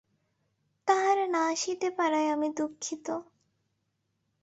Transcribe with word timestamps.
তাহারা 0.87 1.25
না 1.27 1.41
আসিতে 1.47 1.87
পারায় 1.91 2.27
আমি 2.27 2.47
দুঃখিত। 2.57 3.07